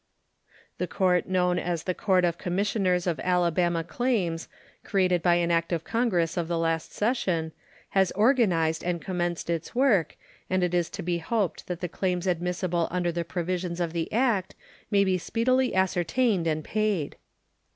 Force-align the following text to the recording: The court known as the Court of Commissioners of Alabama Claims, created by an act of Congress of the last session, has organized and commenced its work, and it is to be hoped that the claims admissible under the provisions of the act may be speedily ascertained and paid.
The 0.79 0.87
court 0.87 1.27
known 1.29 1.59
as 1.59 1.83
the 1.83 1.93
Court 1.93 2.25
of 2.25 2.39
Commissioners 2.39 3.05
of 3.05 3.19
Alabama 3.19 3.83
Claims, 3.83 4.49
created 4.83 5.21
by 5.21 5.35
an 5.35 5.51
act 5.51 5.71
of 5.71 5.83
Congress 5.83 6.37
of 6.37 6.47
the 6.47 6.57
last 6.57 6.91
session, 6.91 7.51
has 7.89 8.11
organized 8.13 8.83
and 8.83 8.99
commenced 8.99 9.47
its 9.47 9.75
work, 9.75 10.17
and 10.49 10.63
it 10.63 10.73
is 10.73 10.89
to 10.89 11.03
be 11.03 11.19
hoped 11.19 11.67
that 11.67 11.81
the 11.81 11.87
claims 11.87 12.25
admissible 12.25 12.87
under 12.89 13.11
the 13.11 13.23
provisions 13.23 13.79
of 13.79 13.93
the 13.93 14.11
act 14.11 14.55
may 14.89 15.03
be 15.03 15.19
speedily 15.19 15.75
ascertained 15.75 16.47
and 16.47 16.63
paid. 16.63 17.15